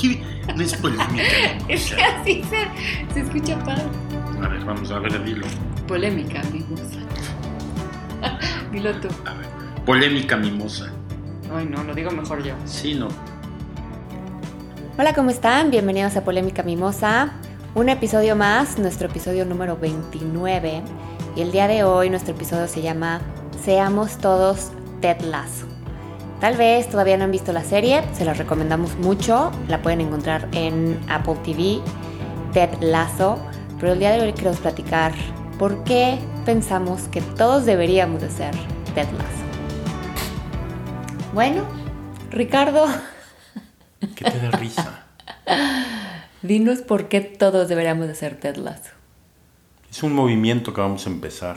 [0.00, 1.22] ¿Por qué no es polémica
[1.68, 3.84] Es que así se, se escucha padre.
[4.42, 5.46] A ver, vamos a ver, dilo.
[5.86, 7.00] Polémica mimosa.
[8.72, 9.08] Dilo tú.
[9.26, 9.46] A ver.
[9.84, 10.90] Polémica mimosa.
[11.54, 12.54] Ay, no, lo digo mejor yo.
[12.64, 13.08] Sí, no.
[14.96, 15.70] Hola, ¿cómo están?
[15.70, 17.32] Bienvenidos a Polémica Mimosa.
[17.74, 20.82] Un episodio más, nuestro episodio número 29.
[21.36, 23.20] Y el día de hoy nuestro episodio se llama
[23.62, 25.66] Seamos todos Ted Lasso.
[26.40, 29.50] Tal vez todavía no han visto la serie, se la recomendamos mucho.
[29.68, 31.80] La pueden encontrar en Apple TV,
[32.54, 33.38] Ted Lasso.
[33.78, 35.12] Pero el día de hoy queremos platicar
[35.58, 38.54] por qué pensamos que todos deberíamos de ser
[38.94, 39.44] Ted Lasso.
[41.34, 41.64] Bueno,
[42.30, 42.86] Ricardo,
[44.16, 45.04] ¿Qué te da risa?
[46.42, 48.90] dinos por qué todos deberíamos de ser Ted Lasso.
[49.90, 51.56] Es un movimiento que vamos a empezar.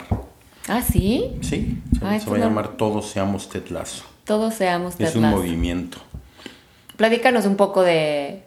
[0.67, 1.37] ¿Ah, sí?
[1.41, 4.03] Sí, se, Ah, va a no- llamar Todos Seamos Ted Lasso.
[4.25, 5.37] Todos seamos Ted Es un Lasso.
[5.37, 5.97] movimiento.
[6.95, 8.43] Platícanos un poco de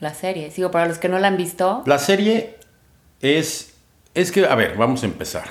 [0.00, 0.50] la serie.
[0.50, 1.82] Sigo, para los que no la han visto.
[1.86, 2.56] La serie
[3.20, 3.74] es.
[4.14, 5.44] Es que, a ver, vamos a empezar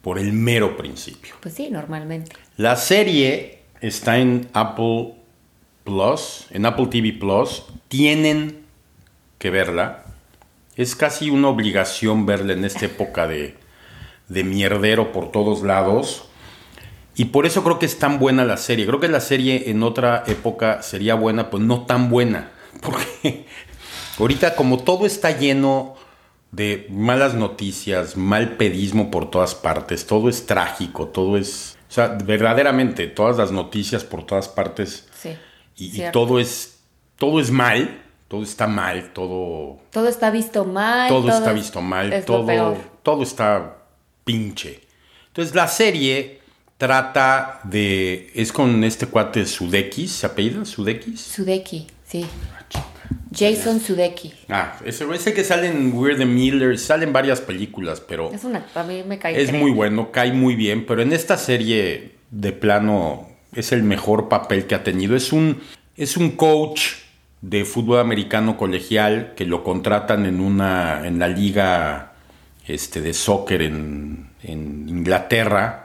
[0.00, 1.34] por el mero principio.
[1.40, 2.32] Pues sí, normalmente.
[2.56, 5.14] La serie está en Apple
[5.82, 7.64] Plus, en Apple TV Plus.
[7.88, 8.64] Tienen
[9.38, 10.04] que verla.
[10.76, 13.56] Es casi una obligación verla en esta época de,
[14.28, 16.28] de mierdero por todos lados.
[17.16, 18.86] Y por eso creo que es tan buena la serie.
[18.86, 22.50] Creo que la serie en otra época sería buena, pues no tan buena.
[22.82, 23.46] Porque
[24.18, 25.94] ahorita como todo está lleno
[26.50, 31.76] de malas noticias, mal pedismo por todas partes, todo es trágico, todo es...
[31.88, 35.36] O sea, verdaderamente, todas las noticias por todas partes Sí.
[35.76, 36.80] y, todo es
[37.16, 41.08] todo es mal, todo está mal, todo Todo está visto mal.
[41.08, 43.78] todo está es- visto mal, es todo todo está
[44.24, 44.80] pinche.
[45.28, 46.40] Entonces la serie
[46.84, 51.18] trata de es con este cuate Sudekis, ¿se apellida Sudekis?
[51.18, 52.26] Sudeki, sí.
[53.34, 54.32] Jason Sudeki.
[54.50, 58.44] Ah, ese es el que sale en We're the Millers, salen varias películas, pero Es
[58.44, 58.66] una.
[58.74, 59.32] A mí me cae.
[59.32, 59.60] Es increíble.
[59.60, 64.66] muy bueno, cae muy bien, pero en esta serie de plano es el mejor papel
[64.66, 65.16] que ha tenido.
[65.16, 65.62] Es un,
[65.96, 66.82] es un coach
[67.40, 72.12] de fútbol americano colegial que lo contratan en una en la liga
[72.66, 75.83] este, de soccer en, en Inglaterra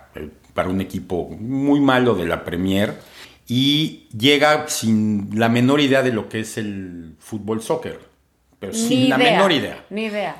[0.59, 2.95] para un equipo muy malo de la Premier
[3.47, 7.97] y llega sin la menor idea de lo que es el fútbol soccer,
[8.59, 9.85] pero sin la menor idea.
[9.89, 10.35] Ni idea.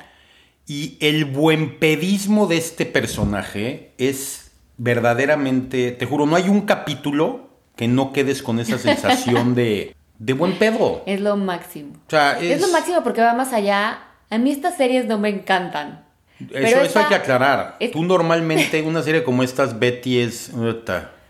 [0.67, 7.51] Y el buen pedismo de este personaje es verdaderamente, te juro, no hay un capítulo
[7.77, 11.01] que no quedes con esa sensación de, de buen pedo.
[11.05, 11.93] Es lo máximo.
[11.93, 12.57] O sea, Es...
[12.57, 13.99] es, lo máximo porque va más allá.
[14.29, 16.08] A mí estas series no me encantan.
[16.39, 17.75] Eso, Pero eso esta- hay que aclarar.
[17.79, 20.51] es- Tú normalmente, una serie como estas, Betty es...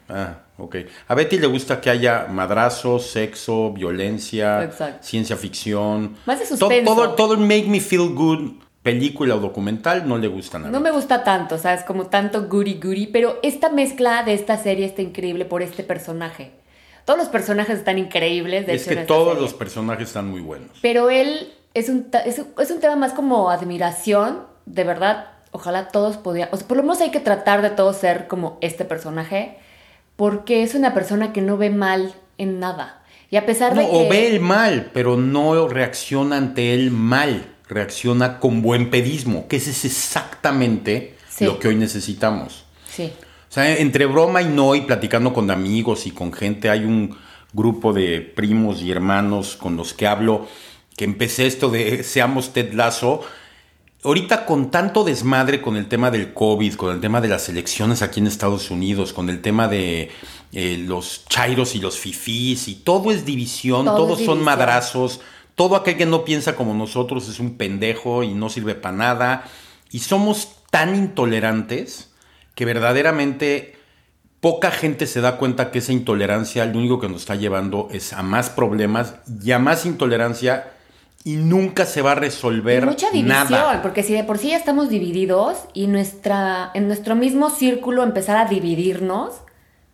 [0.08, 0.76] Ah, ok.
[1.08, 4.98] A Betty le gusta que haya madrazos, sexo, violencia, Exacto.
[5.06, 6.16] ciencia ficción.
[6.26, 6.96] Más de suspenso.
[6.96, 10.72] Todo, todo el make me feel good, película o documental, no le gusta nada.
[10.72, 11.84] No me gusta tanto, ¿sabes?
[11.84, 16.52] Como tanto goody goody, pero esta mezcla de esta serie está increíble por este personaje.
[17.06, 19.42] Todos los personajes están increíbles, de es hecho, que todos serie.
[19.42, 20.70] los personajes están muy buenos.
[20.82, 25.26] Pero él es un, ta- es, un- es un tema más como admiración, de verdad.
[25.52, 28.58] Ojalá todos pudieran, o sea, por lo menos hay que tratar de todos ser como
[28.62, 29.58] este personaje,
[30.16, 33.02] porque es una persona que no ve mal en nada.
[33.32, 33.96] Y a pesar No, de que...
[33.96, 37.46] o ve el mal, pero no reacciona ante el mal.
[37.68, 41.46] Reacciona con buen pedismo, que ese es exactamente Sí.
[41.46, 42.66] lo que hoy necesitamos.
[42.90, 43.12] Sí,
[43.50, 47.16] O sea, entre broma y no, y platicando con amigos y con gente, hay un
[47.54, 50.48] grupo de primos y hermanos con los que hablo,
[50.98, 53.22] que empecé esto de seamos Ted Lasso.
[54.02, 58.02] Ahorita con tanto desmadre con el tema del COVID, con el tema de las elecciones
[58.02, 60.10] aquí en Estados Unidos, con el tema de
[60.54, 65.20] eh, los chairos y los fifís, y todo es división, Todo todos es son madrazos,
[65.56, 69.44] todo aquel que no piensa como nosotros es un pendejo y no sirve para nada.
[69.92, 72.12] Y somos tan intolerantes
[72.56, 73.76] que verdaderamente
[74.40, 78.14] poca gente se da cuenta que esa intolerancia lo único que nos está llevando es
[78.14, 80.72] a más problemas y a más intolerancia
[81.24, 83.82] y nunca se va a resolver mucha división, nada.
[83.82, 88.38] porque si de por sí ya estamos divididos y nuestra, en nuestro mismo círculo empezar
[88.38, 89.34] a dividirnos,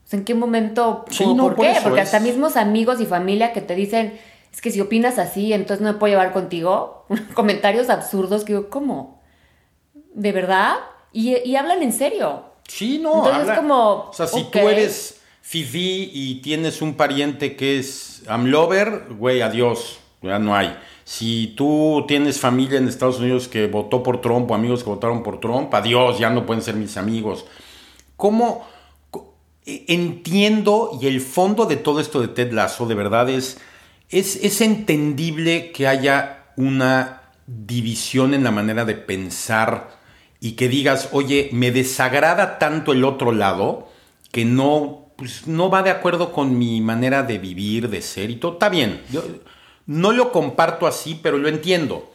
[0.03, 1.03] pues, ¿en qué momento?
[1.09, 1.73] Sí, ¿Cómo no, ¿Por por qué?
[1.83, 4.19] Porque es- hasta mismos amigos y familia que te dicen,
[4.53, 7.05] es que si opinas así, entonces no me puedo llevar contigo.
[7.33, 9.19] Comentarios absurdos que digo, ¿cómo?
[10.13, 10.75] ¿De verdad?
[11.11, 12.43] Y, y hablan en serio.
[12.67, 13.15] Sí, no.
[13.17, 14.51] Entonces habla- es como, O sea, si ok.
[14.51, 19.99] tú eres Fifi y tienes un pariente que es Amlover, güey, adiós.
[20.21, 20.75] Ya no hay.
[21.05, 25.23] Si tú tienes familia en Estados Unidos que votó por Trump o amigos que votaron
[25.23, 27.45] por Trump, adiós, ya no pueden ser mis amigos.
[28.17, 28.65] ¿Cómo?
[29.65, 33.57] e- entiendo y el fondo de todo esto de Ted Lasso de verdad es,
[34.09, 39.95] es, es entendible que haya una división en la manera de pensar
[40.39, 43.89] y que digas, oye, me desagrada tanto el otro lado
[44.31, 48.35] que no, pues, no va de acuerdo con mi manera de vivir, de ser y
[48.35, 48.53] todo.
[48.53, 49.01] Está bien,
[49.85, 52.11] no lo comparto así, pero lo entiendo.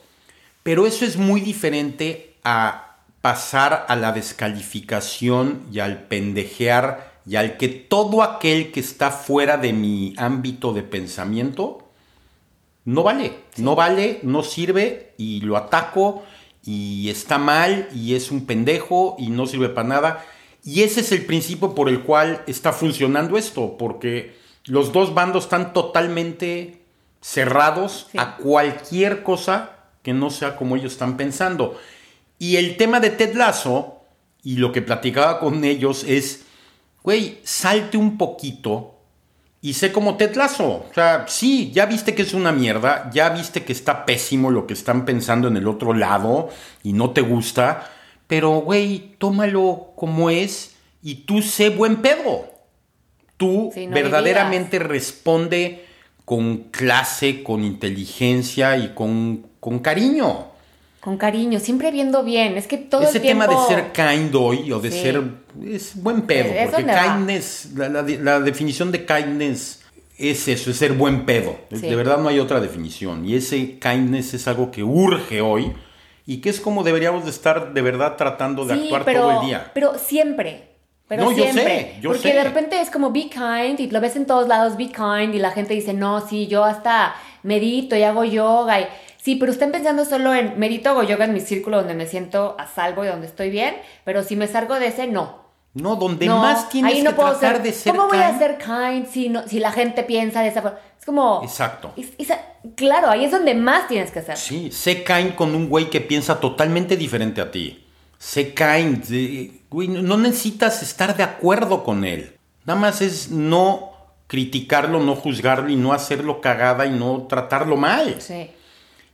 [0.62, 7.56] Pero eso es muy diferente a pasar a la descalificación y al pendejear y al
[7.56, 11.86] que todo aquel que está fuera de mi ámbito de pensamiento
[12.84, 16.24] no vale, no vale, no sirve y lo ataco
[16.64, 20.26] y está mal y es un pendejo y no sirve para nada.
[20.64, 24.34] Y ese es el principio por el cual está funcionando esto, porque
[24.64, 26.79] los dos bandos están totalmente
[27.20, 29.70] cerrados a cualquier cosa
[30.02, 31.78] que no sea como ellos están pensando.
[32.38, 34.00] Y el tema de Ted Lasso
[34.42, 36.44] y lo que platicaba con ellos es,
[37.02, 38.94] güey, salte un poquito
[39.60, 40.86] y sé como Ted Lasso.
[40.90, 44.66] O sea, sí, ya viste que es una mierda, ya viste que está pésimo lo
[44.66, 46.48] que están pensando en el otro lado
[46.82, 47.90] y no te gusta,
[48.26, 52.48] pero güey, tómalo como es y tú sé buen pedo.
[53.36, 55.86] Tú verdaderamente responde
[56.30, 60.46] con clase, con inteligencia y con, con cariño.
[61.00, 62.56] Con cariño, siempre viendo bien.
[62.56, 63.46] Es que todo Ese el tiempo...
[63.48, 65.20] tema de ser kind hoy o de ser...
[65.66, 66.44] Es buen pedo.
[66.54, 69.82] Es porque kindness, la, la- la definición de kindness
[70.18, 71.56] es eso, es ser buen pedo.
[71.72, 71.80] Sí.
[71.80, 73.26] De verdad no hay otra definición.
[73.28, 75.72] Y ese kindness es algo que urge hoy
[76.26, 79.40] y que es como deberíamos de estar de verdad tratando de Sí, actuar pero, todo
[79.40, 79.72] el día.
[79.74, 80.69] Pero siempre.
[81.10, 82.34] Pero No, yo sé, yo Porque sé.
[82.34, 85.40] de repente es como be kind y lo ves en todos lados, be kind, y
[85.40, 88.80] la gente dice, no, sí, yo hasta medito y hago yoga.
[88.80, 88.86] Y...
[89.16, 92.54] Sí, pero están pensando solo en medito, hago yoga en mi círculo donde me siento
[92.60, 93.74] a salvo y donde estoy bien,
[94.04, 95.40] pero si me salgo de ese, no.
[95.74, 98.18] No, donde no, más tienes ahí no que puedo tratar ser, de ser ¿Cómo voy
[98.18, 100.78] a ser kind si, no, si la gente piensa de esa forma?
[100.96, 101.40] Es como...
[101.42, 101.92] Exacto.
[101.96, 102.32] es- es-
[102.76, 104.36] claro, ahí es donde más tienes que hacer.
[104.36, 107.84] Sí, sé kind con un güey que piensa totalmente diferente a ti.
[108.20, 109.02] Sé kind.
[109.10, 112.36] eh, güey, no- necesitas estar de acuerdo con él.
[112.66, 113.92] Nada más es no
[114.26, 118.16] criticarlo, no juzgarlo y no hacerlo cagada y no tratarlo mal.
[118.20, 118.50] Sí.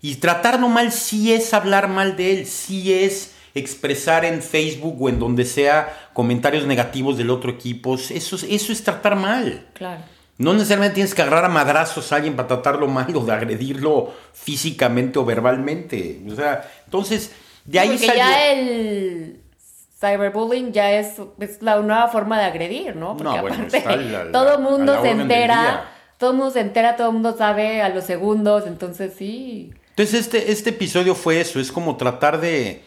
[0.03, 5.08] Y tratarlo mal sí es hablar mal de él, sí es expresar en Facebook o
[5.08, 7.94] en donde sea comentarios negativos del otro equipo.
[7.94, 9.67] Eso, es- eso es tratar mal.
[9.75, 10.03] Claro.
[10.37, 14.12] No necesariamente tienes que agarrar a madrazos a alguien para tratarlo mal o de agredirlo
[14.35, 16.20] físicamente o verbalmente.
[16.31, 17.31] O sea, entonces,
[17.67, 18.23] de ahí Porque salió.
[18.23, 19.41] ya el
[20.01, 23.17] cyberbullying ya es, es la nueva forma de agredir, ¿no?
[23.17, 25.85] Porque No, bueno, aparte está la- la- todo mundo se entera,
[26.19, 29.73] todo mundo se entera, todo mundo sabe a los segundos, entonces sí.
[29.91, 32.83] Entonces, este, este episodio fue eso, es como tratar de,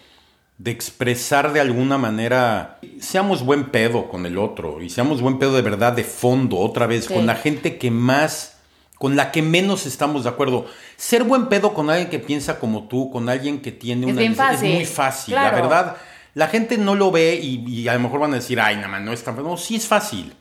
[0.59, 5.55] de expresar de alguna manera, seamos buen pedo con el otro y seamos buen pedo
[5.55, 7.13] de verdad, de fondo, otra vez, Sí.
[7.15, 8.58] con la gente que más,
[8.99, 10.67] con la que menos estamos de acuerdo.
[10.97, 14.19] Ser buen pedo con alguien que piensa como tú, con alguien que tiene Es una...
[14.19, 15.55] bien es fácil, muy fácil, claro.
[15.55, 15.97] la verdad.
[16.35, 18.89] La gente no lo ve y, y a lo mejor van a decir, ay, nada
[18.89, 19.41] más, no es tan...
[19.41, 20.33] No, sí es fácil.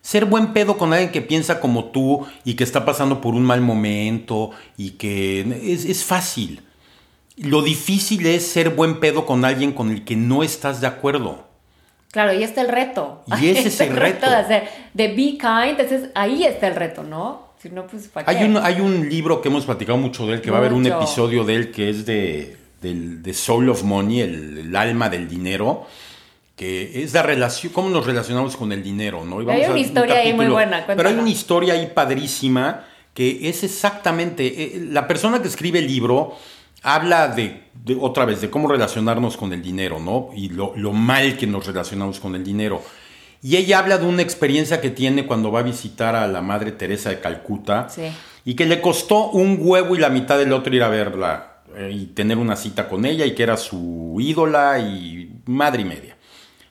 [0.00, 3.42] Ser buen pedo con alguien que piensa como tú y que está pasando por un
[3.42, 6.62] mal momento y que es, es fácil.
[7.36, 11.48] Lo difícil es ser buen pedo con alguien con el que no estás de acuerdo.
[12.12, 13.24] Claro, ahí está el reto.
[13.40, 14.30] Y ese es el reto.
[14.30, 17.47] de hacer, de be kind, entonces ahí está el reto, ¿no?
[17.60, 18.36] Si no, pues ¿para qué?
[18.38, 20.72] Hay un, hay un libro que hemos platicado mucho de él, que va a haber
[20.72, 25.08] un episodio de él que es de, del- de Soul of Money, el, el alma
[25.08, 25.86] del dinero,
[26.56, 29.42] que es la relación, cómo nos relacionamos con el dinero, ¿no?
[29.42, 31.20] Y Hay una a- un historia ahí muy buena, Pero hay cuéntala.
[31.22, 32.84] una historia ahí padrísima
[33.14, 34.46] que es exactamente,
[34.76, 36.36] eh, la persona que escribe el libro
[36.82, 40.30] habla de, de- otra vez, de cómo relacionarnos con el dinero, ¿no?
[40.36, 42.80] Y lo, lo mal que nos relacionamos con el dinero.
[43.42, 46.72] Y ella habla de una experiencia que tiene cuando va a visitar a la Madre
[46.72, 48.10] Teresa de Calcuta Sí.
[48.44, 51.90] y que le costó un huevo y la mitad del otro ir a verla eh,
[51.94, 56.16] y tener una cita con ella y que era su ídola y madre y media.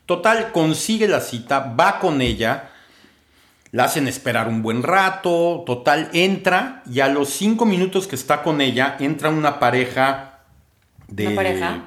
[0.05, 2.69] Total, consigue la cita, va con ella,
[3.71, 8.41] la hacen esperar un buen rato, total, entra y a los cinco minutos que está
[8.43, 10.39] con ella entra una pareja
[11.07, 11.81] de, ¿Una pareja?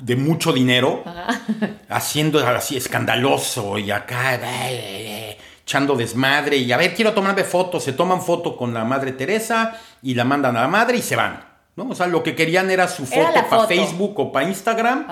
[0.00, 1.40] De mucho dinero Ajá.
[1.88, 7.84] haciendo así escandaloso y acá eh, eh, echando desmadre y a ver, quiero tomarme fotos,
[7.84, 11.16] se toman foto con la madre Teresa y la mandan a la madre y se
[11.16, 11.44] van.
[11.76, 11.88] ¿no?
[11.90, 13.68] O sea, lo que querían era su foto para foto.
[13.68, 15.06] Facebook o para Instagram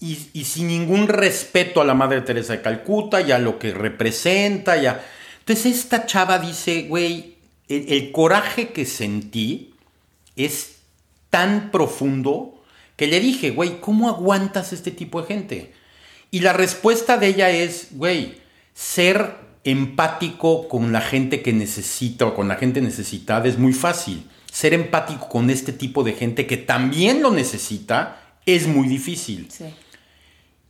[0.00, 3.72] y, y sin ningún respeto a la madre Teresa de Calcuta y a lo que
[3.72, 4.76] representa.
[4.76, 5.00] Y a-
[5.40, 7.36] Entonces esta chava dice, güey,
[7.68, 9.74] el, el coraje que sentí
[10.34, 10.76] es
[11.30, 12.61] tan profundo
[12.96, 15.72] que le dije, güey, ¿cómo aguantas este tipo de gente?
[16.30, 18.40] Y la respuesta de ella es, güey,
[18.74, 19.34] ser
[19.64, 24.28] empático con la gente que necesita o con la gente necesitada es muy fácil.
[24.50, 29.48] Ser empático con este tipo de gente que también lo necesita es muy difícil.
[29.50, 29.64] Sí.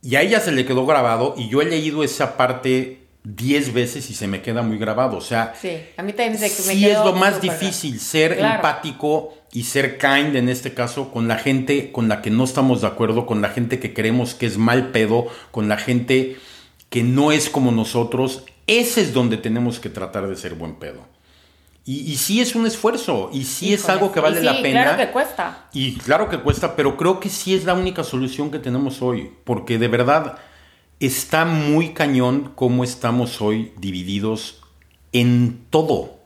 [0.01, 4.09] Y a ella se le quedó grabado y yo he leído esa parte 10 veces
[4.09, 5.17] y se me queda muy grabado.
[5.17, 8.55] O sea, Sí, a mí también se me sí es lo más difícil, ser Claro.
[8.55, 12.81] empático y ser kind en este caso con la gente con la que no estamos
[12.81, 16.37] de acuerdo, con la gente que creemos que es mal pedo, con la gente
[16.89, 18.43] que no es como nosotros.
[18.65, 21.01] Ese es donde tenemos que tratar de ser buen pedo.
[21.85, 24.83] Y, y sí es un esfuerzo, y sí es algo que vale sí, la pena.
[24.83, 25.67] Claro que cuesta.
[25.73, 29.31] Y claro que cuesta, pero creo que sí es la única solución que tenemos hoy,
[29.43, 30.37] porque de verdad
[30.99, 34.61] está muy cañón cómo estamos hoy divididos
[35.11, 36.22] en todo,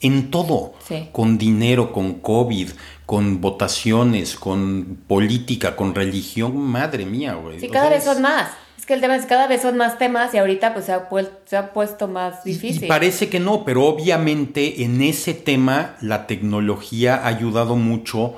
[0.00, 1.08] en todo, Sí.
[1.12, 2.70] con dinero, con COVID,
[3.06, 7.60] con votaciones, con política, con religión, madre mía, güey.
[7.60, 8.50] Sí, O cada sea, vez son más.
[8.78, 11.08] Es que el tema es cada vez son más temas y ahorita pues se ha,
[11.10, 12.84] puel- se ha puesto más Y- difícil.
[12.84, 18.36] Y parece que no, pero obviamente en ese tema la tecnología ha ayudado mucho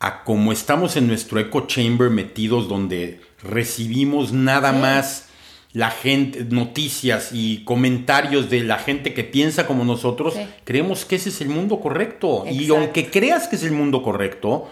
[0.00, 4.78] a como estamos en nuestro echo chamber metidos donde recibimos nada Sí.
[4.78, 5.26] más
[5.74, 10.46] la gente, noticias y comentarios de la gente que piensa como nosotros, Sí.
[10.64, 12.44] creemos que ese es el mundo correcto.
[12.48, 14.68] Y aunque creas que es el mundo correcto,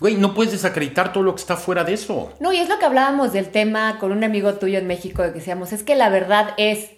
[0.00, 2.32] güey, no puedes desacreditar todo lo que está fuera de eso.
[2.40, 5.32] No, y es lo que hablábamos del tema con un amigo tuyo en México, de
[5.32, 6.92] que decíamos, es que la verdad es...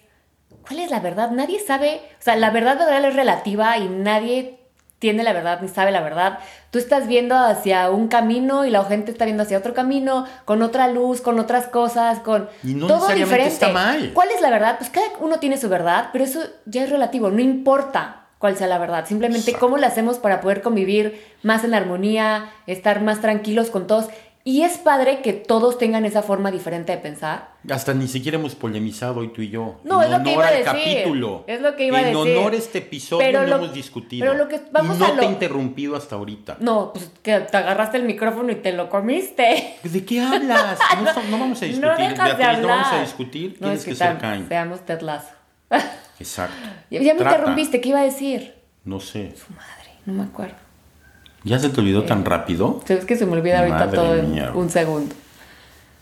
[0.65, 1.31] ¿Cuál es la verdad?
[1.31, 4.59] Nadie sabe, o sea, la verdad verdad es relativa y nadie
[5.01, 6.37] tiene la verdad ni sabe la verdad.
[6.69, 10.61] Tú estás viendo hacia un camino y la gente está viendo hacia otro camino, con
[10.61, 13.47] otra luz, con otras cosas, con Y no todo diferente.
[13.51, 14.11] está mal.
[14.13, 14.75] ¿Cuál es la verdad?
[14.77, 18.67] Pues cada uno tiene su verdad, pero eso ya es relativo, no importa cuál sea
[18.67, 19.65] la verdad, simplemente Exacto.
[19.65, 24.05] cómo lo hacemos para poder convivir más en armonía, estar más tranquilos con todos.
[24.43, 27.51] Y es padre que todos tengan esa forma diferente de pensar.
[27.69, 29.79] Hasta ni siquiera hemos polemizado hoy tú y yo.
[29.83, 30.95] No, en es lo que honor iba a al decir.
[30.95, 31.43] capítulo.
[31.45, 32.37] Es lo que iba a en decir.
[32.37, 34.25] honor a este episodio Pero no lo- hemos discutido.
[34.25, 36.57] pero lo que- vamos no a lo- te he interrumpido hasta ahorita.
[36.59, 39.75] No, pues que te agarraste el micrófono y te lo comiste.
[39.83, 40.79] ¿De qué hablas?
[41.03, 41.79] No, no vamos a discutir.
[41.91, 42.61] No dejas de Beatriz, hablar.
[42.61, 43.51] no vamos a discutir.
[43.53, 44.47] No, Tienes es que, que ser kind.
[44.47, 45.29] Seamos Ted Lasso.
[46.19, 46.55] Exacto.
[46.89, 48.55] Ya ya me interrumpiste, ¿qué iba a decir?
[48.85, 49.33] No sé.
[49.49, 50.55] Madre, no me acuerdo.
[51.43, 52.81] ¿Ya se te olvidó tan rápido?
[52.87, 55.15] Es que se me olvida ahorita Madre todo en un segundo.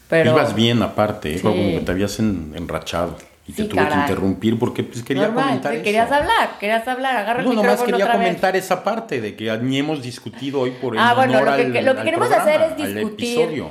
[0.09, 1.37] Pero Ibas bien aparte, ¿eh?
[1.37, 1.43] Sí.
[1.43, 3.15] como que te habías en- enrachado.
[3.47, 5.83] Y te tuve que interrumpir porque pues, quería normal, comentar te eso.
[5.85, 8.25] querías hablar, querías hablar, agarra No, el nomás quería otra vez.
[8.27, 11.79] comentar esa parte de que ni hemos discutido hoy por el Ah, bueno, lo que-
[11.79, 13.63] al- lo que queremos programa, hacer es discutir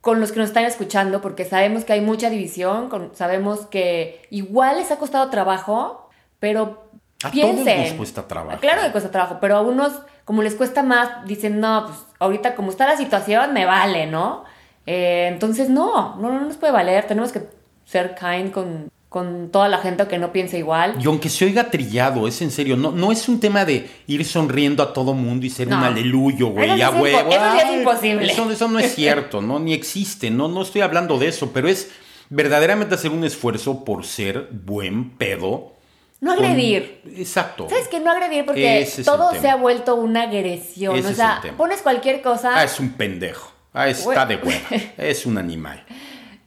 [0.00, 4.22] con los que nos están escuchando, porque sabemos que hay mucha división, con- sabemos que
[4.30, 6.87] igual les ha costado trabajo, pero
[7.24, 7.80] A todos piensen.
[7.82, 8.60] nos cuesta trabajo.
[8.60, 9.92] Claro que cuesta trabajo, pero a unos,
[10.24, 14.44] como les cuesta más, dicen, no, pues ahorita como está la situación, me vale, ¿no?
[14.86, 17.42] Eh, entonces, no, no, no nos puede valer, tenemos que
[17.84, 20.94] ser kind con, con toda la gente que no piensa igual.
[21.02, 24.24] Y aunque se oiga trillado, es en serio, no, no es un tema de ir
[24.24, 25.76] sonriendo a todo mundo y ser No.
[25.78, 27.30] un aleluyo, güey, Eso sí a es impo- huevo.
[27.30, 28.32] eso sí es imposible.
[28.32, 29.58] Eso, eso no es cierto, ¿no?
[29.58, 31.90] Ni existe, no, no estoy hablando de eso, pero es
[32.30, 35.72] verdaderamente hacer un esfuerzo por ser buen pedo.
[36.20, 37.02] No con- agredir.
[37.16, 37.68] Exacto.
[37.68, 38.00] ¿Sabes qué?
[38.00, 40.96] No agredir porque Ese todo se ha vuelto una agresión.
[40.96, 43.52] Ese o es sea, pones cualquier cosa, Ah, es un pendejo.
[43.72, 44.60] Ah, está de huevo.
[44.98, 45.84] Es un animal.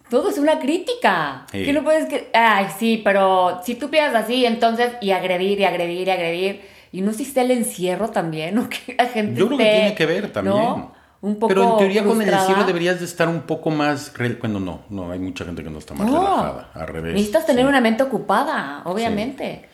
[0.10, 1.46] todo es una crítica.
[1.52, 1.64] Sí.
[1.64, 2.30] Que no puedes que.
[2.34, 6.62] Ay, sí, pero si tú piensas así, entonces, y agredir, y agredir, y agredir.
[6.92, 9.40] Y no está el encierro también, o que la gente.
[9.40, 10.56] Yo creo que tiene que ver también.
[10.58, 11.01] ¿no?
[11.22, 11.50] Un poco.
[11.50, 14.12] Pero en teoría con el encierro deberías de estar un poco más...
[14.40, 16.20] Bueno, no, no, hay mucha gente que no está más No.
[16.20, 17.14] relajada, al revés.
[17.14, 17.70] Necesitas tener sí.
[17.70, 19.70] una mente ocupada, obviamente.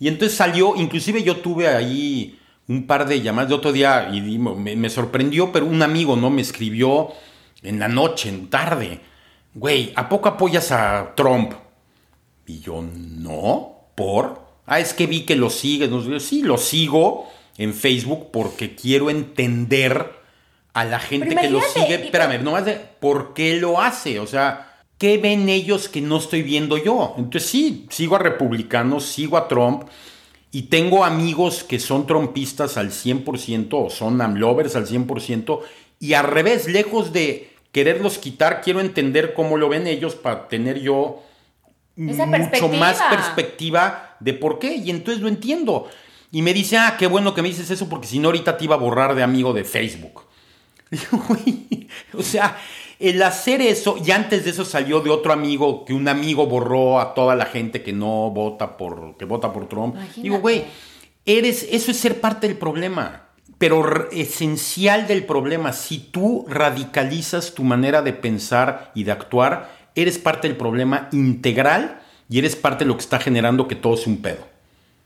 [0.00, 4.38] Y entonces salió, inclusive yo tuve ahí un par de llamadas de otro día y
[4.38, 6.30] me, me sorprendió, pero un amigo, ¿no?
[6.30, 7.10] Me escribió
[7.62, 9.00] en la noche, en tarde,
[9.54, 11.52] güey, ¿a poco apoyas a Trump?
[12.46, 14.42] Y yo, no, ¿por?
[14.66, 15.90] Ah, es que vi que lo sigues.
[16.22, 17.26] Sí, lo sigo
[17.56, 20.23] en Facebook porque quiero entender
[20.74, 21.94] a la gente Pero que lo sigue.
[21.94, 24.18] Espérame, nomás de por qué lo hace.
[24.18, 27.14] O sea, ¿qué ven ellos que no estoy viendo yo?
[27.16, 29.84] Entonces sí, sigo a republicanos, sigo a Trump.
[30.50, 35.60] Y tengo amigos que son trompistas al 100% o son amlovers al 100%.
[36.00, 40.80] Y al revés, lejos de quererlos quitar, quiero entender cómo lo ven ellos para tener
[40.80, 41.22] yo
[41.96, 42.78] Esa mucho perspectiva.
[42.78, 44.76] más perspectiva de por qué.
[44.76, 45.88] Y entonces lo entiendo.
[46.30, 48.64] Y me dice, ah, qué bueno que me dices eso porque si no ahorita te
[48.64, 50.22] iba a borrar de amigo de Facebook.
[52.16, 52.56] O sea,
[52.98, 57.00] el hacer eso, y antes de eso salió de otro amigo, que un amigo borró
[57.00, 59.94] a toda la gente que no vota por, que vota por Trump.
[59.94, 60.20] Imagínate.
[60.22, 60.64] Digo, güey,
[61.26, 63.22] eres, eso es ser parte del problema.
[63.58, 70.18] Pero esencial del problema, si tú radicalizas tu manera de pensar y de actuar, eres
[70.18, 74.12] parte del problema integral y eres parte de lo que está generando que todo sea
[74.12, 74.46] un pedo.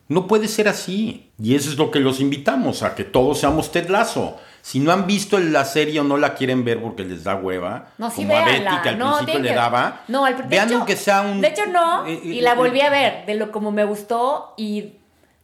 [0.08, 1.30] No puede ser así.
[1.40, 4.38] Y eso es lo que los invitamos, a que todos seamos Ted Lasso.
[4.62, 7.88] Si no han visto la serie o no la quieren ver porque les da hueva,
[7.98, 8.70] No, sí, como a véanla.
[8.70, 11.40] Betty que al No, principio le daba, No, al- vean hecho- aunque sea un...
[11.40, 12.06] De hecho, no.
[12.06, 14.94] eh, y eh, la eh, volví a ver, de lo como me gustó y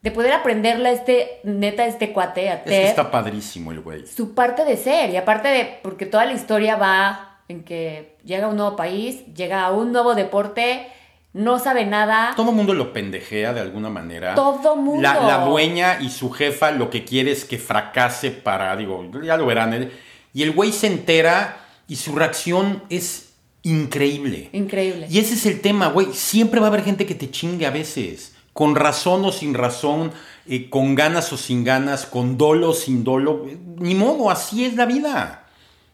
[0.02, 3.80] de poder aprenderle a este, neta, a este cuate, a Es que está padrísimo el
[3.80, 4.06] güey.
[4.06, 5.08] su parte de ser.
[5.10, 9.24] Y aparte de, porque toda la historia va en que llega a un nuevo país,
[9.34, 10.88] llega a un nuevo deporte,
[11.34, 12.32] no sabe nada.
[12.36, 14.36] Todo mundo lo pendejea de alguna manera.
[14.36, 15.02] Todo mundo.
[15.02, 19.36] La, la dueña y su jefa lo que quiere es que fracase para, digo, ya
[19.36, 19.74] lo verán.
[19.74, 19.90] ¿eh?
[20.32, 21.56] Y el güey se entera
[21.88, 24.48] y su reacción es increíble.
[24.52, 25.08] Increíble.
[25.10, 26.12] Y ese es el tema, güey.
[26.12, 28.36] Siempre va a haber gente que te chingue a veces.
[28.52, 30.12] Con razón o sin razón,
[30.46, 33.44] eh, con ganas o sin ganas, con dolo o sin dolo.
[33.78, 35.46] Ni modo, así es la vida.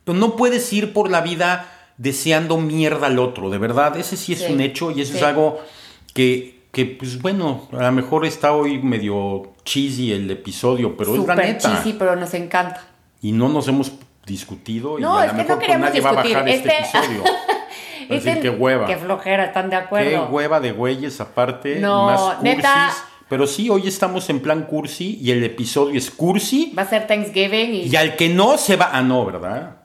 [0.04, 3.94] Pero no puedes ir por la vida deseando mierda al otro, de verdad.
[3.98, 5.60] Ese sí es Sí, un hecho y eso es algo
[6.14, 11.26] que, que, pues bueno, a lo mejor está hoy medio cheesy el episodio, pero es
[11.26, 11.58] la neta.
[11.76, 12.82] cheesy, pero nos encanta.
[13.20, 13.92] Y no nos hemos
[14.24, 16.34] discutido y No, a es lo que no mejor queríamos nadie va a discutir.
[16.36, 17.24] bajar este, Este- episodio.
[18.10, 18.86] Va a decir, Este- qué hueva.
[18.86, 20.26] Qué flojera, ¿están de Qué acuerdo?
[20.30, 22.42] hueva de güeyes aparte, No, más cursis.
[22.42, 22.92] neta.
[23.28, 26.72] Pero sí, hoy estamos en plan cursi y el episodio es cursi.
[26.76, 27.82] Va a ser Thanksgiving y...
[27.86, 28.90] Y al que no se va...
[28.92, 29.76] Ah, no, ¿verdad?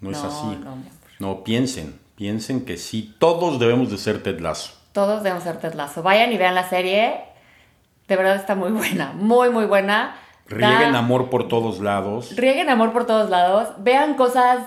[0.00, 0.58] No, es No, así.
[0.64, 0.76] no.
[1.24, 1.98] No, piensen.
[2.16, 4.72] Piensen que sí, todos debemos de ser Ted Lasso.
[4.92, 6.02] Todos debemos ser Ted Lasso.
[6.02, 7.14] Vayan y vean la serie.
[8.06, 10.16] De verdad está muy buena, muy, muy buena.
[10.46, 12.36] Rieguen Da- amor por todos lados.
[12.36, 13.68] Rieguen amor por todos lados.
[13.78, 14.58] Vean cosas,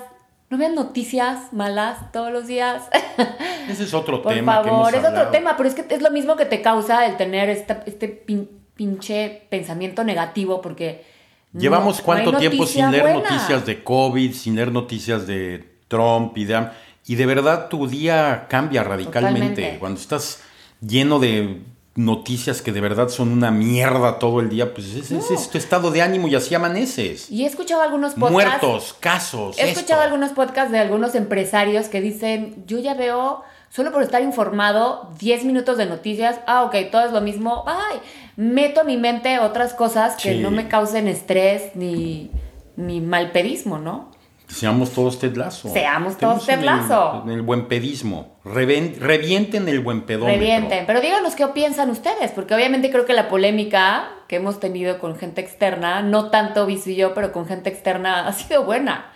[0.49, 2.89] no vean noticias malas todos los días.
[3.69, 6.01] Ese es otro por tema que hemos favor, es otro tema, pero es que es
[6.01, 11.05] lo mismo que te causa el tener esta- este pin- pinche pensamiento negativo porque...
[11.53, 13.29] no- Llevamos no cuánto hay tiempo sin leer buena.
[13.29, 16.67] noticias de COVID, sin leer noticias de Trump y de...
[17.05, 19.49] Y de verdad tu día cambia radicalmente.
[19.49, 19.79] Totalmente.
[19.79, 20.41] Cuando estás
[20.81, 21.61] lleno de
[21.95, 25.57] noticias que de verdad son una mierda todo el día, pues ese, ese es tu
[25.57, 27.31] estado de ánimo y así amaneces.
[27.31, 28.61] Y he escuchado algunos podcasts...
[28.61, 29.57] Muertos, casos.
[29.57, 34.21] He escuchado algunos podcasts de algunos empresarios que dicen, yo ya veo, solo por estar
[34.21, 37.99] informado, 10 minutos de noticias, ah, ok, todo es lo mismo, ay,
[38.35, 40.39] meto a mi mente otras cosas que Sí.
[40.39, 42.29] no me causen estrés ni,
[42.75, 44.11] ni malpedismo, ¿no?
[44.47, 45.69] Seamos todos Ted Lasso.
[45.69, 47.23] Seamos todos Ted en.
[47.25, 48.37] En el buen pedismo.
[48.45, 50.39] Reven- revienten el buen pedómetro.
[50.39, 50.85] Revienten.
[50.85, 55.17] Pero díganos qué piensan ustedes, porque obviamente creo que la polémica que hemos tenido con
[55.17, 59.11] gente externa, no tanto Visu y yo, pero con gente externa, ha sido buena.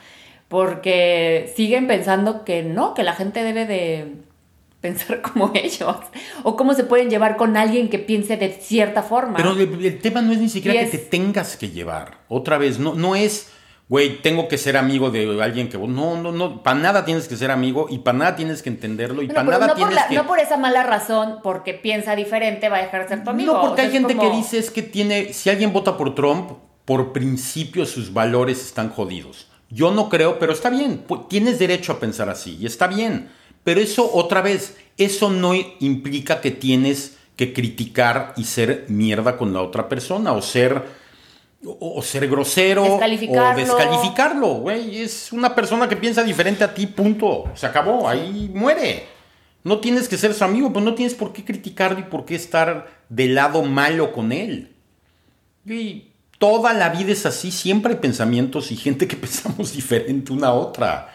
[0.50, 4.16] Porque siguen pensando que no, que la gente debe de
[4.82, 5.96] pensar como ellos.
[6.44, 9.38] O cómo se pueden llevar con alguien que piense de cierta forma.
[9.38, 12.18] Pero el, el tema no es ni siquiera Y que es- te tengas que llevar.
[12.28, 13.50] Otra vez, no, no es,
[13.92, 15.78] güey, tengo que ser amigo de alguien que...
[15.78, 16.64] No, no, no.
[16.64, 19.68] Para nada tienes que ser amigo y para nada tienes que entenderlo y para nada
[19.68, 20.16] no, por tienes la- que...
[20.16, 23.52] no por esa mala razón, porque piensa diferente, va a dejar de ser tu amigo.
[23.52, 25.98] No, O porque sea, hay gente como- que dice es que tiene, si alguien vota
[25.98, 26.52] por Trump,
[26.86, 29.48] por principio sus valores están jodidos.
[29.70, 33.30] Yo no creo, pero está bien, tienes derecho a pensar así y está bien.
[33.66, 35.52] Pero eso, otra vez, eso no
[35.82, 40.82] implica que tienes que criticar y ser mierda con la otra persona o ser,
[41.66, 43.00] o, o ser grosero o
[43.56, 44.48] Descalificarlo.
[44.56, 45.02] güey.
[45.02, 47.46] Es una persona que piensa diferente a ti, punto.
[47.56, 49.06] Se acabó, ahí muere.
[49.64, 52.36] No tienes que ser su amigo, pero no tienes por qué criticarlo y por qué
[52.36, 54.74] estar del lado malo con él.
[55.66, 56.08] Y
[56.40, 60.54] toda la vida es así, siempre hay pensamientos y gente que pensamos diferente una a
[60.54, 61.14] otra.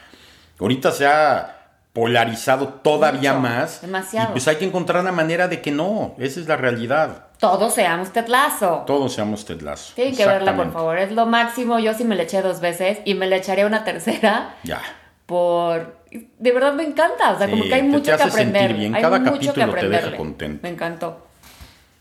[0.61, 1.53] Ahorita se ha
[1.93, 3.81] polarizado todavía Mucho, más.
[3.81, 4.29] demasiado.
[4.29, 7.26] Y pues hay que encontrar una manera de que no, esa es la realidad.
[7.39, 8.85] Todos seamos Ted Lasso.
[8.87, 9.93] Todos seamos Ted Lasso.
[9.95, 10.99] Tienen que verla, por favor.
[10.99, 11.79] Es lo máximo.
[11.79, 14.81] Yo sí me la eché dos veces y me la echaré una tercera Ya.
[15.27, 15.97] por...
[16.39, 17.33] De verdad me encanta.
[17.33, 18.73] O sea, Sí, como que hay te- mucho te que aprender.
[18.75, 18.95] bien.
[18.95, 20.61] Hay Cada mucho capítulo que te deja contento.
[20.63, 21.27] Me encantó.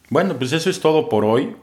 [0.10, 1.56] Bueno, pues eso es todo por hoy.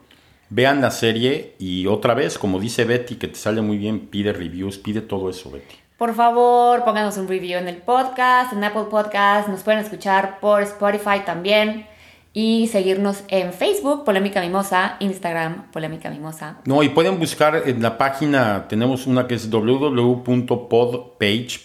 [0.51, 4.35] Vean la serie y otra vez, como dice Betty, que te sale muy bien, pide
[4.35, 5.77] reviews, pide todo eso, Betty.
[5.97, 9.49] Por favor, pónganos un review en el podcast, en Apple Podcast.
[9.49, 11.87] Nos pueden escuchar por Spotify también.
[12.35, 16.61] Y seguirnos en Facebook, Polémica Mimosa, Instagram, Polémica Mimosa.
[16.65, 20.47] No, y pueden buscar en la página, tenemos una que es www.podpage,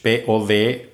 [0.02, 0.90] P-O-D,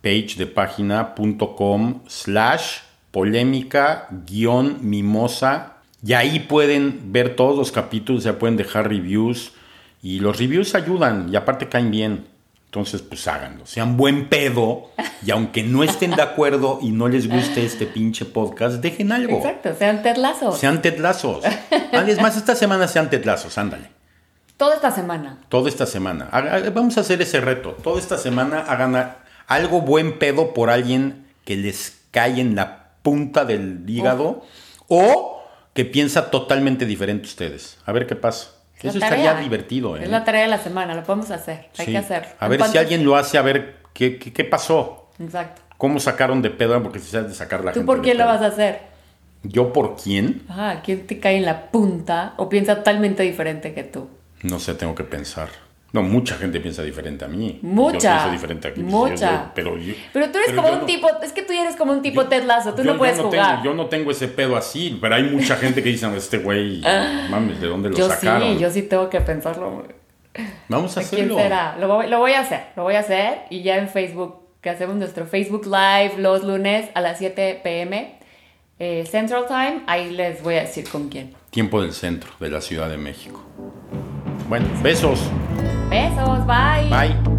[0.00, 2.78] page de página.com slash
[3.10, 5.74] polémica guion mimosa.
[6.04, 9.52] Y ahí pueden ver todos los capítulos, ya pueden dejar reviews.
[10.00, 12.26] Y los reviews ayudan y aparte caen bien.
[12.68, 13.64] Entonces, pues háganlo.
[13.64, 14.90] Sean buen pedo.
[15.24, 19.38] Y aunque no estén de acuerdo y no les guste este pinche podcast, dejen algo.
[19.38, 20.52] Exacto, sean Ted Lasso.
[20.52, 21.44] Sean tetlazos.
[22.06, 23.88] Es más, esta semana sean tetlazos, ándale.
[24.58, 25.38] Toda esta semana.
[25.48, 26.28] Toda esta semana.
[26.74, 27.70] Vamos a hacer ese reto.
[27.82, 32.90] Toda esta semana hagan a- algo buen pedo por alguien que les cae en la
[33.02, 34.44] punta del hígado
[34.88, 37.78] o que piensa totalmente diferente ustedes.
[37.86, 38.48] A ver qué pasa.
[38.78, 40.04] Es Eso estaría divertido, ¿eh?
[40.04, 41.68] Es la tarea de la semana, lo podemos hacer.
[41.78, 41.92] Hay Sí.
[41.92, 42.28] que hacerlo.
[42.38, 45.10] A ver si alguien lo hace, a ver qué, qué, qué pasó.
[45.18, 45.62] Exacto.
[45.76, 46.80] ¿Cómo sacaron de pedo?
[46.82, 48.80] Porque si sabes de sacar la ¿Tú gente por quién lo vas a hacer?
[49.42, 50.42] ¿Yo por quién?
[50.48, 54.08] Ajá, ¿quién te cae en la punta o piensa totalmente diferente que tú?
[54.42, 55.48] No sé, tengo que pensar.
[55.90, 57.58] No, mucha gente piensa diferente a mí.
[57.62, 58.26] Mucha.
[58.26, 58.80] Yo diferente a ti.
[58.82, 59.52] Mucha.
[59.54, 61.92] Pero, yo- Pero tú eres pero como un no- tipo, es que tú eres como
[61.92, 63.62] un tipo yo- Ted Lasso, tú yo- no puedes yo jugar.
[63.62, 66.82] Tengo, yo no tengo ese pedo así, pero hay mucha gente que dice, este güey,
[67.30, 67.98] mames, ¿de dónde lo Ah.
[67.98, 68.54] Yo sacaron?
[68.54, 69.84] sí, yo sí tengo que pensarlo.
[70.68, 71.38] Vamos a ¿A quién hacerlo.
[71.38, 71.76] será?
[71.80, 74.68] Lo voy, lo voy a hacer, lo voy a hacer y ya en Facebook, que
[74.70, 78.18] hacemos nuestro Facebook Live los lunes a las 7 pm
[78.78, 81.32] eh, Central Time, ahí les voy a decir con quién.
[81.50, 83.42] Tiempo del centro de la Ciudad de México.
[84.48, 85.18] Bueno, besos.
[85.88, 87.37] Besos, bye.